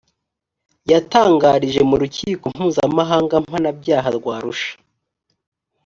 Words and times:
yatangarije 0.91 1.81
mu 1.89 1.95
rukiko 2.01 2.43
mpuzamahanga 2.55 3.35
mpanabyaha 3.45 4.09
rw 4.17 4.25
arusha 4.35 4.71